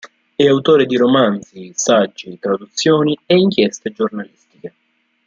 È 0.35 0.43
autore 0.47 0.87
di 0.87 0.97
romanzi, 0.97 1.73
saggi, 1.75 2.39
traduzioni 2.39 3.15
e 3.27 3.35
inchieste 3.35 3.91
giornalistiche. 3.91 4.73